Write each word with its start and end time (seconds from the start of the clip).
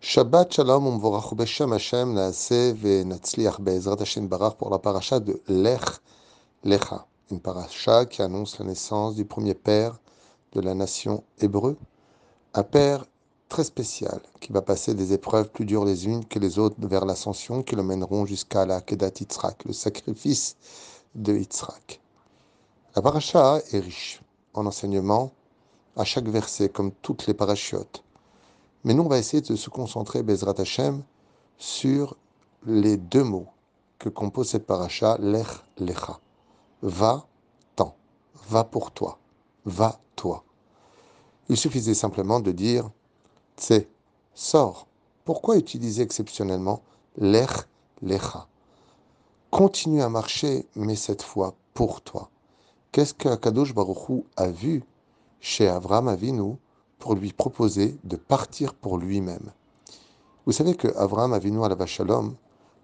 Shabbat 0.00 0.52
Shalom 0.54 0.86
Umvorach 0.86 1.34
Beshem 1.34 1.72
Hashem 1.72 2.14
Naaseh 2.14 2.72
Venatzliach 2.72 3.60
Be'ezrat 3.60 4.00
Hashem 4.00 4.28
Barach 4.28 4.54
pour 4.56 4.70
la 4.70 4.78
paracha 4.78 5.18
de 5.18 5.42
Lech 5.48 5.82
Lecha, 6.62 7.04
une 7.32 7.40
paracha 7.40 8.06
qui 8.06 8.22
annonce 8.22 8.60
la 8.60 8.66
naissance 8.66 9.16
du 9.16 9.24
premier 9.24 9.54
père 9.54 9.98
de 10.52 10.60
la 10.60 10.74
nation 10.74 11.24
hébreu, 11.40 11.76
un 12.54 12.62
père 12.62 13.06
très 13.48 13.64
spécial 13.64 14.20
qui 14.40 14.52
va 14.52 14.62
passer 14.62 14.94
des 14.94 15.12
épreuves 15.12 15.50
plus 15.50 15.64
dures 15.64 15.84
les 15.84 16.06
unes 16.06 16.24
que 16.24 16.38
les 16.38 16.60
autres 16.60 16.76
vers 16.78 17.04
l'ascension 17.04 17.64
qui 17.64 17.74
le 17.74 17.82
mèneront 17.82 18.24
jusqu'à 18.24 18.66
la 18.66 18.80
Kedat 18.80 19.10
Yitzhak, 19.18 19.64
le 19.64 19.72
sacrifice 19.72 20.56
de 21.16 21.34
Yitzhak. 21.34 22.00
La 22.94 23.02
paracha 23.02 23.58
est 23.72 23.80
riche 23.80 24.22
en 24.54 24.64
enseignements 24.64 25.32
à 25.96 26.04
chaque 26.04 26.28
verset 26.28 26.68
comme 26.68 26.92
toutes 27.02 27.26
les 27.26 27.34
parachiotes. 27.34 28.04
Mais 28.84 28.94
nous, 28.94 29.02
on 29.02 29.08
va 29.08 29.18
essayer 29.18 29.42
de 29.42 29.56
se 29.56 29.70
concentrer, 29.70 30.22
Bezrat 30.22 30.54
Hashem, 30.58 31.02
sur 31.56 32.16
les 32.66 32.96
deux 32.96 33.24
mots 33.24 33.48
que 33.98 34.08
compose 34.08 34.48
cette 34.50 34.66
paracha, 34.66 35.18
lech 35.18 35.48
lecha. 35.78 36.20
Va, 36.82 37.26
tant. 37.74 37.96
Va 38.48 38.64
pour 38.64 38.92
toi. 38.92 39.18
Va, 39.64 39.98
toi. 40.14 40.44
Il 41.48 41.56
suffisait 41.56 41.94
simplement 41.94 42.40
de 42.40 42.52
dire, 42.52 42.88
c'est, 43.56 43.88
sors. 44.34 44.86
Pourquoi 45.24 45.56
utiliser 45.56 46.02
exceptionnellement 46.02 46.82
lech 47.16 47.50
lecha? 48.02 48.46
Continue 49.50 50.02
à 50.02 50.08
marcher, 50.08 50.66
mais 50.76 50.94
cette 50.94 51.22
fois 51.22 51.54
pour 51.74 52.00
toi. 52.02 52.30
Qu'est-ce 52.92 53.14
que 53.14 53.34
Kadosh 53.34 53.74
Baruchou 53.74 54.24
a 54.36 54.48
vu 54.48 54.84
chez 55.40 55.68
Avram 55.68 56.08
Avinu 56.08 56.56
pour 56.98 57.14
lui 57.14 57.32
proposer 57.32 57.96
de 58.04 58.16
partir 58.16 58.74
pour 58.74 58.98
lui-même. 58.98 59.52
Vous 60.46 60.52
savez 60.52 60.74
que 60.74 60.88
Abraham 60.96 61.32
Avinu 61.32 61.64
à 61.64 61.68
la 61.68 61.86
Shalom 61.86 62.34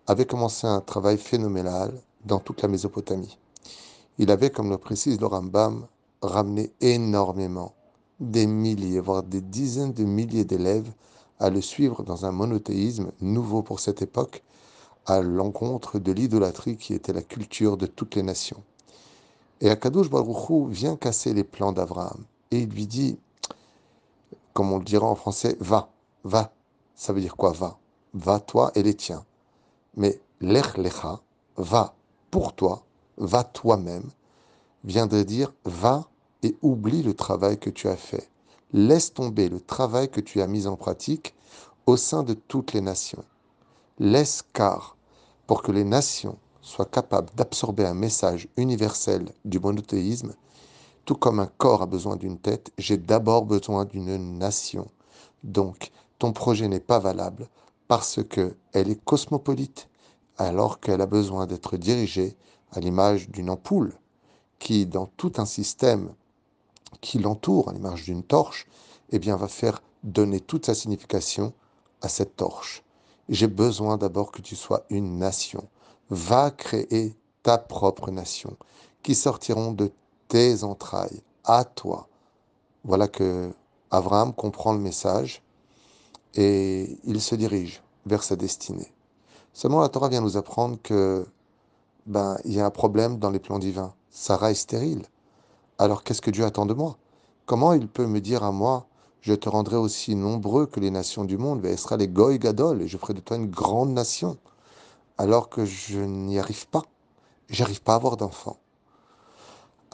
avait 0.06 0.26
commencé 0.26 0.66
un 0.66 0.80
travail 0.80 1.16
phénoménal 1.16 1.92
dans 2.24 2.38
toute 2.38 2.62
la 2.62 2.68
Mésopotamie. 2.68 3.38
Il 4.18 4.30
avait, 4.30 4.50
comme 4.50 4.70
le 4.70 4.78
précise 4.78 5.20
le 5.20 5.26
Rambam, 5.26 5.86
ramené 6.22 6.72
énormément, 6.80 7.74
des 8.20 8.46
milliers, 8.46 9.00
voire 9.00 9.22
des 9.22 9.40
dizaines 9.40 9.92
de 9.92 10.04
milliers 10.04 10.44
d'élèves 10.44 10.90
à 11.40 11.50
le 11.50 11.60
suivre 11.60 12.02
dans 12.02 12.24
un 12.24 12.32
monothéisme 12.32 13.10
nouveau 13.20 13.62
pour 13.62 13.80
cette 13.80 14.02
époque, 14.02 14.42
à 15.06 15.20
l'encontre 15.20 15.98
de 15.98 16.12
l'idolâtrie 16.12 16.76
qui 16.76 16.94
était 16.94 17.12
la 17.12 17.22
culture 17.22 17.76
de 17.76 17.86
toutes 17.86 18.14
les 18.14 18.22
nations. 18.22 18.62
Et 19.60 19.68
Akadosh 19.68 20.08
Baruchou 20.10 20.66
vient 20.66 20.96
casser 20.96 21.34
les 21.34 21.44
plans 21.44 21.72
d'Abraham 21.72 22.24
et 22.50 22.60
il 22.60 22.68
lui 22.68 22.86
dit 22.86 23.18
comme 24.54 24.72
on 24.72 24.78
le 24.78 24.84
dira 24.84 25.06
en 25.06 25.16
français, 25.16 25.56
va, 25.60 25.90
va. 26.22 26.52
Ça 26.94 27.12
veut 27.12 27.20
dire 27.20 27.36
quoi, 27.36 27.52
va? 27.52 27.78
Va 28.14 28.40
toi 28.40 28.70
et 28.74 28.82
les 28.82 28.94
tiens. 28.94 29.24
Mais 29.96 30.20
l'ech 30.40 30.76
lecha, 30.78 31.20
va 31.56 31.94
pour 32.30 32.54
toi, 32.54 32.84
va 33.16 33.44
toi-même, 33.44 34.10
de 34.84 35.22
dire 35.22 35.52
va 35.64 36.08
et 36.42 36.56
oublie 36.62 37.02
le 37.02 37.14
travail 37.14 37.58
que 37.58 37.70
tu 37.70 37.88
as 37.88 37.96
fait. 37.96 38.28
Laisse 38.72 39.12
tomber 39.12 39.48
le 39.48 39.60
travail 39.60 40.08
que 40.10 40.20
tu 40.20 40.40
as 40.40 40.46
mis 40.46 40.66
en 40.66 40.76
pratique 40.76 41.34
au 41.86 41.96
sein 41.96 42.22
de 42.22 42.34
toutes 42.34 42.72
les 42.72 42.80
nations. 42.80 43.24
Laisse 43.98 44.44
car, 44.52 44.96
pour 45.46 45.62
que 45.62 45.72
les 45.72 45.84
nations 45.84 46.38
soient 46.60 46.86
capables 46.86 47.30
d'absorber 47.36 47.86
un 47.86 47.94
message 47.94 48.48
universel 48.56 49.30
du 49.44 49.58
monothéisme, 49.60 50.34
tout 51.04 51.14
comme 51.14 51.40
un 51.40 51.50
corps 51.58 51.82
a 51.82 51.86
besoin 51.86 52.16
d'une 52.16 52.38
tête, 52.38 52.72
j'ai 52.78 52.96
d'abord 52.96 53.44
besoin 53.44 53.84
d'une 53.84 54.38
nation. 54.38 54.90
Donc, 55.42 55.90
ton 56.18 56.32
projet 56.32 56.68
n'est 56.68 56.80
pas 56.80 56.98
valable 56.98 57.48
parce 57.88 58.22
que 58.22 58.56
elle 58.72 58.90
est 58.90 59.02
cosmopolite, 59.04 59.88
alors 60.38 60.80
qu'elle 60.80 61.00
a 61.00 61.06
besoin 61.06 61.46
d'être 61.46 61.76
dirigée 61.76 62.36
à 62.72 62.80
l'image 62.80 63.28
d'une 63.28 63.50
ampoule 63.50 63.94
qui, 64.58 64.86
dans 64.86 65.06
tout 65.06 65.32
un 65.36 65.46
système 65.46 66.12
qui 67.00 67.18
l'entoure, 67.18 67.68
à 67.68 67.72
l'image 67.72 68.04
d'une 68.04 68.22
torche, 68.22 68.66
eh 69.10 69.18
bien, 69.18 69.36
va 69.36 69.48
faire 69.48 69.82
donner 70.02 70.40
toute 70.40 70.66
sa 70.66 70.74
signification 70.74 71.52
à 72.00 72.08
cette 72.08 72.36
torche. 72.36 72.82
J'ai 73.28 73.46
besoin 73.46 73.96
d'abord 73.96 74.32
que 74.32 74.42
tu 74.42 74.56
sois 74.56 74.84
une 74.90 75.18
nation. 75.18 75.68
Va 76.10 76.50
créer 76.50 77.16
ta 77.42 77.58
propre 77.58 78.10
nation, 78.10 78.56
qui 79.02 79.14
sortiront 79.14 79.72
de 79.72 79.92
tes 80.28 80.64
entrailles, 80.64 81.22
à 81.44 81.64
toi. 81.64 82.08
Voilà 82.84 83.08
que 83.08 83.50
Abraham 83.90 84.32
comprend 84.32 84.72
le 84.72 84.78
message 84.78 85.42
et 86.34 86.98
il 87.04 87.20
se 87.20 87.34
dirige 87.34 87.82
vers 88.06 88.22
sa 88.22 88.36
destinée. 88.36 88.92
Seulement 89.52 89.80
la 89.80 89.88
Torah 89.88 90.08
vient 90.08 90.20
nous 90.20 90.36
apprendre 90.36 90.78
que 90.82 91.26
ben 92.06 92.36
il 92.44 92.52
y 92.52 92.60
a 92.60 92.66
un 92.66 92.70
problème 92.70 93.18
dans 93.18 93.30
les 93.30 93.38
plans 93.38 93.58
divins. 93.58 93.94
Sarah 94.10 94.50
est 94.50 94.54
stérile. 94.54 95.06
Alors 95.78 96.02
qu'est-ce 96.02 96.20
que 96.20 96.30
Dieu 96.30 96.44
attend 96.44 96.66
de 96.66 96.74
moi? 96.74 96.96
Comment 97.46 97.72
il 97.72 97.88
peut 97.88 98.06
me 98.06 98.20
dire 98.20 98.42
à 98.42 98.52
moi 98.52 98.86
je 99.24 99.32
te 99.32 99.48
rendrai 99.48 99.76
aussi 99.76 100.16
nombreux 100.16 100.66
que 100.66 100.80
les 100.80 100.90
nations 100.90 101.24
du 101.24 101.38
monde, 101.38 101.66
sera 101.78 101.96
les 101.96 102.08
Goy 102.08 102.38
Gadol, 102.38 102.82
et 102.82 102.88
je 102.88 102.98
ferai 102.98 103.14
de 103.14 103.20
toi 103.20 103.38
une 103.38 103.50
grande 103.50 103.94
nation, 103.94 104.36
alors 105.16 105.48
que 105.48 105.64
je 105.64 105.98
n'y 105.98 106.38
arrive 106.38 106.68
pas. 106.68 106.82
J'arrive 107.48 107.80
pas 107.80 107.94
à 107.94 107.96
avoir 107.96 108.18
d'enfants. 108.18 108.58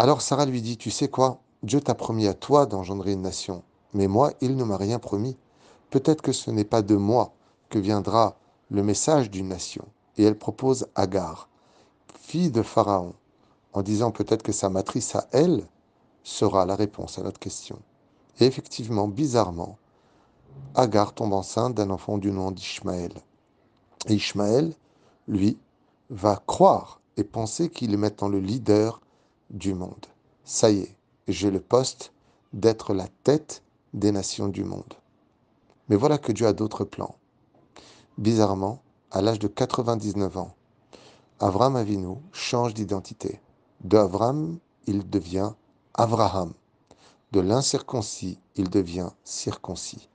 Alors 0.00 0.22
Sarah 0.22 0.46
lui 0.46 0.62
dit, 0.62 0.78
tu 0.78 0.90
sais 0.90 1.08
quoi, 1.08 1.42
Dieu 1.62 1.78
t'a 1.82 1.94
promis 1.94 2.26
à 2.26 2.32
toi 2.32 2.64
d'engendrer 2.64 3.12
une 3.12 3.20
nation, 3.20 3.62
mais 3.92 4.08
moi, 4.08 4.32
il 4.40 4.56
ne 4.56 4.64
m'a 4.64 4.78
rien 4.78 4.98
promis. 4.98 5.36
Peut-être 5.90 6.22
que 6.22 6.32
ce 6.32 6.50
n'est 6.50 6.64
pas 6.64 6.80
de 6.80 6.96
moi 6.96 7.34
que 7.68 7.78
viendra 7.78 8.38
le 8.70 8.82
message 8.82 9.30
d'une 9.30 9.48
nation. 9.48 9.84
Et 10.16 10.24
elle 10.24 10.38
propose 10.38 10.86
Agar, 10.94 11.50
fille 12.18 12.50
de 12.50 12.62
Pharaon, 12.62 13.12
en 13.74 13.82
disant 13.82 14.10
peut-être 14.10 14.42
que 14.42 14.52
sa 14.52 14.70
matrice 14.70 15.16
à 15.16 15.26
elle 15.32 15.66
sera 16.22 16.64
la 16.64 16.76
réponse 16.76 17.18
à 17.18 17.22
notre 17.22 17.38
question. 17.38 17.78
Et 18.38 18.46
effectivement, 18.46 19.06
bizarrement, 19.06 19.76
Agar 20.76 21.12
tombe 21.12 21.34
enceinte 21.34 21.74
d'un 21.74 21.90
enfant 21.90 22.16
du 22.16 22.32
nom 22.32 22.52
d'Ishmaël. 22.52 23.12
Et 24.06 24.14
Ishmaël, 24.14 24.72
lui, 25.28 25.58
va 26.08 26.42
croire 26.46 27.02
et 27.18 27.24
penser 27.24 27.68
qu'il 27.68 27.92
est 27.92 27.98
maintenant 27.98 28.30
le 28.30 28.40
leader 28.40 29.02
du 29.50 29.74
monde. 29.74 30.06
Ça 30.44 30.70
y 30.70 30.80
est, 30.80 30.96
j'ai 31.28 31.50
le 31.50 31.60
poste 31.60 32.12
d'être 32.52 32.94
la 32.94 33.08
tête 33.24 33.62
des 33.94 34.12
nations 34.12 34.48
du 34.48 34.64
monde. 34.64 34.94
Mais 35.88 35.96
voilà 35.96 36.18
que 36.18 36.32
Dieu 36.32 36.46
a 36.46 36.52
d'autres 36.52 36.84
plans. 36.84 37.16
Bizarrement, 38.18 38.82
à 39.10 39.22
l'âge 39.22 39.38
de 39.38 39.48
99 39.48 40.36
ans, 40.36 40.54
Avram 41.40 41.76
Avinu 41.76 42.16
change 42.32 42.74
d'identité. 42.74 43.40
De 43.82 43.96
Avram, 43.96 44.58
il 44.86 45.08
devient 45.08 45.52
Avraham. 45.94 46.52
De 47.32 47.40
l'incirconcis, 47.40 48.38
il 48.56 48.68
devient 48.70 49.10
circoncis. 49.24 50.08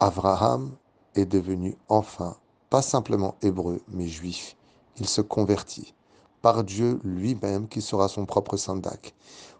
Avraham 0.00 0.76
est 1.14 1.26
devenu 1.26 1.76
enfin, 1.88 2.36
pas 2.70 2.82
simplement 2.82 3.36
hébreu, 3.42 3.80
mais 3.88 4.06
juif. 4.06 4.56
Il 4.98 5.08
se 5.08 5.20
convertit 5.20 5.94
par 6.42 6.64
Dieu 6.64 7.00
lui-même 7.04 7.68
qui 7.68 7.82
sera 7.82 8.08
son 8.08 8.26
propre 8.26 8.56
sandak. 8.56 9.14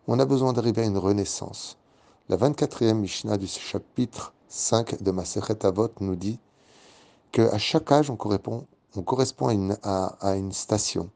On 0.06 0.18
a 0.18 0.24
besoin 0.24 0.52
d'arriver 0.52 0.82
à 0.82 0.86
une 0.86 0.98
renaissance. 0.98 1.76
La 2.28 2.36
24e 2.36 2.94
Mishnah 2.94 3.36
du 3.36 3.46
chapitre 3.46 4.32
5 4.48 5.02
de 5.02 5.10
Masechet 5.10 5.64
Avot 5.66 5.90
nous 6.00 6.16
dit 6.16 6.38
qu'à 7.32 7.58
chaque 7.58 7.90
âge, 7.92 8.10
on 8.10 8.16
correspond, 8.16 8.66
à, 9.82 10.36
une 10.36 10.52
station, 10.52 11.10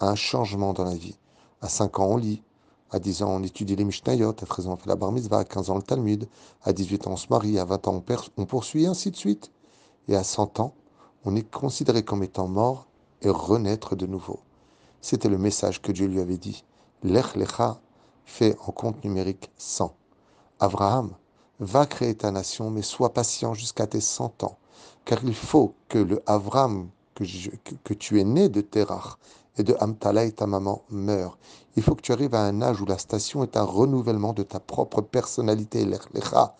à 0.00 0.08
un 0.08 0.14
changement 0.14 0.72
dans 0.72 0.84
la 0.84 0.94
vie. 0.94 1.18
À 1.60 1.68
5 1.68 1.98
ans, 2.00 2.08
on 2.12 2.16
lit. 2.16 2.42
À 2.90 2.98
10 2.98 3.22
ans, 3.22 3.34
on 3.34 3.42
étudie 3.42 3.76
les 3.76 3.84
Mishnayot. 3.84 4.30
À 4.30 4.32
13 4.32 4.68
ans, 4.68 4.72
on 4.72 4.76
fait 4.76 4.88
la 4.88 4.96
bar 4.96 5.12
mitzvah. 5.12 5.40
À 5.40 5.44
15 5.44 5.70
ans, 5.70 5.76
le 5.76 5.82
Talmud. 5.82 6.26
À 6.62 6.72
18 6.72 7.06
ans, 7.06 7.12
on 7.12 7.16
se 7.16 7.26
marie. 7.28 7.58
À 7.58 7.64
20 7.64 7.88
ans, 7.88 8.02
on, 8.06 8.16
on 8.38 8.46
poursuit, 8.46 8.86
ainsi 8.86 9.10
de 9.10 9.16
suite. 9.16 9.50
Et 10.08 10.16
à 10.16 10.24
100 10.24 10.60
ans, 10.60 10.72
on 11.24 11.36
est 11.36 11.50
considéré 11.50 12.02
comme 12.02 12.22
étant 12.22 12.48
mort 12.48 12.86
et 13.20 13.28
renaître 13.28 13.96
de 13.96 14.06
nouveau. 14.06 14.40
C'était 15.00 15.28
le 15.28 15.38
message 15.38 15.80
que 15.80 15.92
Dieu 15.92 16.06
lui 16.06 16.20
avait 16.20 16.38
dit. 16.38 16.64
Lech 17.02 17.34
Lecha 17.36 17.80
fait 18.24 18.56
en 18.66 18.72
compte 18.72 19.04
numérique 19.04 19.50
100. 19.56 19.94
Abraham, 20.60 21.14
va 21.60 21.86
créer 21.86 22.14
ta 22.14 22.30
nation, 22.30 22.70
mais 22.70 22.82
sois 22.82 23.12
patient 23.12 23.54
jusqu'à 23.54 23.86
tes 23.86 24.00
100 24.00 24.44
ans. 24.44 24.58
Car 25.04 25.24
il 25.24 25.34
faut 25.34 25.74
que 25.88 25.98
le 25.98 26.22
Avram 26.26 26.88
que, 27.14 27.94
tu 27.94 28.20
es 28.20 28.24
né 28.24 28.48
de 28.48 28.60
Terach 28.60 29.18
et 29.56 29.64
de 29.64 29.74
Amtala 29.80 30.30
ta 30.30 30.46
maman 30.46 30.82
meure. 30.88 31.36
Il 31.76 31.82
faut 31.82 31.96
que 31.96 32.02
tu 32.02 32.12
arrives 32.12 32.34
à 32.34 32.42
un 32.42 32.62
âge 32.62 32.80
où 32.80 32.86
la 32.86 32.98
station 32.98 33.42
est 33.42 33.56
un 33.56 33.64
renouvellement 33.64 34.32
de 34.32 34.44
ta 34.44 34.60
propre 34.60 35.00
personnalité, 35.00 35.84
Lech 35.84 36.12
Lecha, 36.14 36.54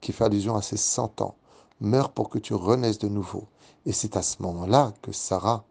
qui 0.00 0.12
fait 0.12 0.24
allusion 0.24 0.54
à 0.54 0.62
ses 0.62 0.76
100 0.76 1.20
ans. 1.20 1.34
Meurs 1.80 2.10
pour 2.10 2.28
que 2.28 2.38
tu 2.38 2.54
renaisses 2.54 2.98
de 2.98 3.08
nouveau. 3.08 3.44
Et 3.86 3.92
c'est 3.92 4.16
à 4.16 4.22
ce 4.22 4.40
moment-là 4.42 4.92
que 5.02 5.10
Sarah 5.10 5.64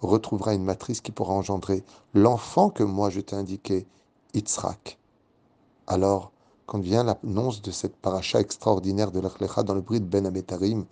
retrouvera 0.00 0.54
une 0.54 0.64
matrice 0.64 1.00
qui 1.00 1.12
pourra 1.12 1.34
engendrer 1.34 1.82
l'enfant 2.14 2.70
que 2.70 2.82
moi 2.82 3.10
je 3.10 3.20
t'ai 3.20 3.36
indiqué, 3.36 3.86
Yitzhak. 4.34 4.98
Alors, 5.86 6.32
quand 6.66 6.80
vient 6.80 7.02
l'annonce 7.02 7.62
de 7.62 7.70
cette 7.70 7.96
paracha 7.96 8.40
extraordinaire 8.40 9.10
de 9.10 9.20
l'Echlecha 9.20 9.62
dans 9.62 9.74
le 9.74 9.80
bruit 9.80 10.00
de 10.00 10.04
Ben 10.04 10.26
Ametarim, 10.26 10.84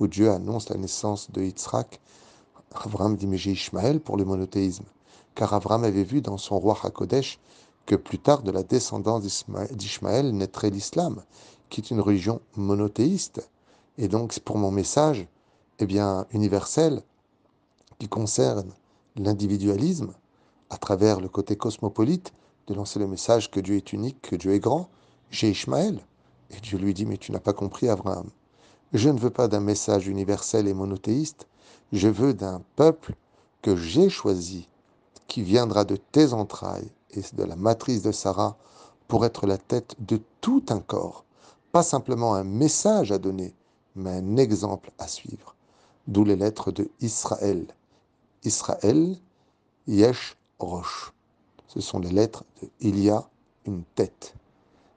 où 0.00 0.06
Dieu 0.06 0.30
annonce 0.30 0.70
la 0.70 0.76
naissance 0.76 1.30
de 1.30 1.42
Yitzhak, 1.42 2.00
Avram 2.74 3.16
dit 3.16 3.26
Mais 3.26 3.38
j'ai 3.38 3.52
Ishmaël 3.52 4.00
pour 4.00 4.16
le 4.16 4.24
monothéisme. 4.24 4.84
Car 5.34 5.52
Avram 5.52 5.84
avait 5.84 6.04
vu 6.04 6.20
dans 6.20 6.38
son 6.38 6.58
roi 6.58 6.76
Hakodesh 6.82 7.38
que 7.86 7.94
plus 7.94 8.18
tard 8.18 8.42
de 8.42 8.50
la 8.50 8.62
descendance 8.62 9.44
d'Ishmaël 9.72 10.34
naîtrait 10.34 10.70
l'islam, 10.70 11.22
qui 11.70 11.80
est 11.80 11.90
une 11.90 12.00
religion 12.00 12.40
monothéiste. 12.56 13.48
Et 13.96 14.08
donc, 14.08 14.38
pour 14.40 14.58
mon 14.58 14.70
message, 14.70 15.26
eh 15.78 15.86
bien, 15.86 16.26
universel, 16.32 17.02
qui 17.98 18.08
concerne 18.08 18.72
l'individualisme, 19.16 20.12
à 20.70 20.76
travers 20.76 21.20
le 21.20 21.28
côté 21.28 21.56
cosmopolite, 21.56 22.32
de 22.66 22.74
lancer 22.74 22.98
le 22.98 23.06
message 23.06 23.50
que 23.50 23.60
Dieu 23.60 23.76
est 23.76 23.92
unique, 23.92 24.20
que 24.22 24.36
Dieu 24.36 24.52
est 24.52 24.60
grand, 24.60 24.88
j'ai 25.30 25.50
Ishmaël. 25.50 26.00
Et 26.50 26.60
Dieu 26.60 26.78
lui 26.78 26.94
dit, 26.94 27.06
mais 27.06 27.16
tu 27.16 27.32
n'as 27.32 27.40
pas 27.40 27.52
compris, 27.52 27.88
Abraham. 27.88 28.28
Je 28.92 29.10
ne 29.10 29.18
veux 29.18 29.30
pas 29.30 29.48
d'un 29.48 29.60
message 29.60 30.06
universel 30.06 30.68
et 30.68 30.74
monothéiste, 30.74 31.46
je 31.92 32.08
veux 32.08 32.34
d'un 32.34 32.62
peuple 32.76 33.14
que 33.62 33.76
j'ai 33.76 34.08
choisi, 34.08 34.68
qui 35.26 35.42
viendra 35.42 35.84
de 35.84 35.96
tes 35.96 36.32
entrailles 36.32 36.90
et 37.10 37.22
de 37.32 37.44
la 37.44 37.56
matrice 37.56 38.02
de 38.02 38.12
Sarah, 38.12 38.56
pour 39.08 39.24
être 39.24 39.46
la 39.46 39.58
tête 39.58 39.96
de 39.98 40.20
tout 40.40 40.64
un 40.68 40.80
corps. 40.80 41.24
Pas 41.72 41.82
simplement 41.82 42.34
un 42.34 42.44
message 42.44 43.10
à 43.10 43.18
donner, 43.18 43.54
mais 43.96 44.10
un 44.10 44.36
exemple 44.36 44.90
à 44.98 45.08
suivre. 45.08 45.54
D'où 46.06 46.24
les 46.24 46.36
lettres 46.36 46.72
de 46.72 46.90
Israël. 47.00 47.66
Israël, 48.44 49.16
Yesh 49.86 50.36
Rosh. 50.58 51.12
Ce 51.66 51.80
sont 51.80 51.98
les 51.98 52.10
lettres 52.10 52.44
de 52.62 52.68
Il 52.80 52.98
y 52.98 53.10
a 53.10 53.28
une 53.66 53.84
tête. 53.94 54.34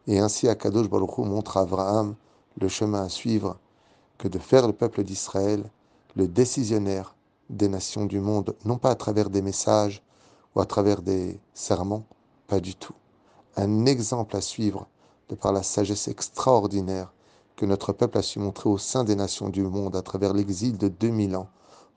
Et 0.07 0.19
ainsi 0.19 0.47
Akadosh 0.47 0.89
Baruch 0.89 1.17
montre 1.19 1.57
à 1.57 1.61
Abraham 1.61 2.15
le 2.59 2.67
chemin 2.67 3.03
à 3.03 3.09
suivre 3.09 3.57
que 4.17 4.27
de 4.27 4.38
faire 4.38 4.67
le 4.67 4.73
peuple 4.73 5.03
d'Israël 5.03 5.63
le 6.15 6.27
décisionnaire 6.27 7.15
des 7.49 7.69
nations 7.69 8.05
du 8.05 8.19
monde, 8.19 8.55
non 8.65 8.77
pas 8.77 8.91
à 8.91 8.95
travers 8.95 9.29
des 9.29 9.41
messages 9.41 10.01
ou 10.55 10.61
à 10.61 10.65
travers 10.65 11.01
des 11.01 11.39
sermons, 11.53 12.03
pas 12.47 12.59
du 12.59 12.75
tout. 12.75 12.93
Un 13.55 13.85
exemple 13.85 14.35
à 14.35 14.41
suivre 14.41 14.88
de 15.29 15.35
par 15.35 15.53
la 15.53 15.63
sagesse 15.63 16.07
extraordinaire 16.07 17.11
que 17.55 17.65
notre 17.65 17.93
peuple 17.93 18.17
a 18.17 18.21
su 18.21 18.39
montrer 18.39 18.69
au 18.69 18.77
sein 18.77 19.03
des 19.03 19.15
nations 19.15 19.49
du 19.49 19.63
monde 19.63 19.95
à 19.95 20.01
travers 20.01 20.33
l'exil 20.33 20.77
de 20.77 20.88
2000 20.88 21.35
ans 21.35 21.49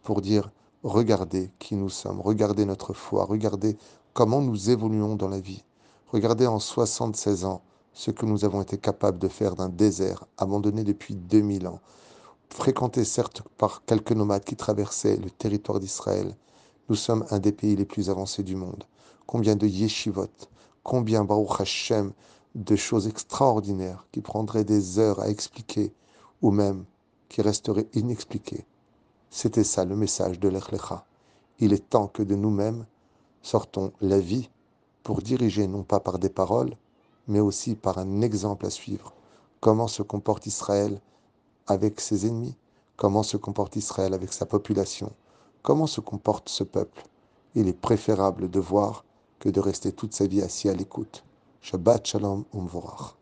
pour 0.03 0.21
dire 0.21 0.51
regardez 0.85 1.51
qui 1.59 1.75
nous 1.75 1.89
sommes, 1.89 2.21
regardez 2.21 2.67
notre 2.67 2.93
foi, 2.93 3.25
regardez 3.25 3.77
comment 4.13 4.43
nous 4.43 4.71
évoluons 4.71 5.17
dans 5.17 5.29
la 5.29 5.41
vie, 5.41 5.65
regardez 6.13 6.47
en 6.47 6.61
76 6.61 7.47
ans 7.47 7.63
ce 7.95 8.11
que 8.11 8.27
nous 8.27 8.45
avons 8.45 8.61
été 8.61 8.77
capables 8.77 9.19
de 9.19 9.29
faire 9.29 9.55
d'un 9.57 9.71
désert 9.71 10.25
abandonné 10.37 10.85
depuis 10.85 11.15
2000 11.15 11.67
ans, 11.67 11.81
fréquenté 12.51 13.05
certes 13.05 13.43
par 13.57 13.83
quelques 13.87 14.13
nomades 14.13 14.45
qui 14.45 14.57
traversaient 14.57 15.17
le 15.17 15.31
territoire 15.31 15.81
d'Israël, 15.81 16.37
nous 16.91 16.97
sommes 16.97 17.25
un 17.31 17.39
des 17.39 17.53
pays 17.53 17.77
les 17.77 17.87
plus 17.87 18.11
avancés 18.11 18.43
du 18.43 18.57
monde. 18.57 18.85
Combien 19.27 19.57
de 19.57 19.67
yeshivot, 19.67 20.29
combien 20.83 21.25
Baruch 21.25 21.61
Hashem 21.61 22.13
de 22.55 22.77
choses 22.77 23.09
extraordinaires 23.09 24.07
qui 24.13 24.21
prendraient 24.21 24.65
des 24.65 24.99
heures 24.99 25.21
à 25.21 25.29
expliquer 25.29 25.93
ou 26.43 26.51
même 26.51 26.85
qui 27.29 27.41
resteraient 27.41 27.89
inexpliquées. 27.95 28.67
C'était 29.37 29.65
ça 29.65 29.85
le 29.85 29.97
message 29.97 30.39
de 30.39 30.49
l'Echlecha. 30.49 31.05
Il 31.59 31.73
est 31.73 31.91
temps 31.91 32.07
que 32.07 32.23
de 32.23 32.37
nous-mêmes 32.37 32.87
sortons 33.43 33.93
la 34.01 34.21
vie 34.21 34.49
pour 35.03 35.23
diriger 35.23 35.67
non 35.67 35.83
pas 35.83 35.99
par 35.99 36.21
des 36.21 36.29
paroles, 36.29 36.77
mais 37.27 37.41
aussi 37.41 37.75
par 37.75 37.99
un 37.99 38.21
exemple 38.21 38.65
à 38.65 38.71
suivre. 38.71 39.13
Comment 39.59 39.89
se 39.89 40.03
comporte 40.03 40.47
Israël 40.47 41.01
avec 41.67 42.01
ses 42.01 42.29
ennemis? 42.29 42.57
Comment 42.97 43.25
se 43.25 43.37
comporte 43.37 43.75
Israël 43.75 44.15
avec 44.15 44.33
sa 44.33 44.47
population? 44.47 45.11
Comment 45.65 45.89
se 45.89 46.01
comporte 46.01 46.49
ce 46.49 46.63
peuple? 46.63 47.03
Il 47.57 47.67
est 47.67 47.73
préférable 47.73 48.49
de 48.49 48.61
voir 48.61 49.05
que 49.41 49.49
de 49.49 49.59
rester 49.59 49.91
toute 49.91 50.15
sa 50.15 50.29
vie 50.29 50.43
assis 50.43 50.69
à 50.69 50.75
l'écoute. 50.75 51.25
Shabbat 51.61 52.07
Shalom 52.07 52.45
Umvorach. 52.55 53.17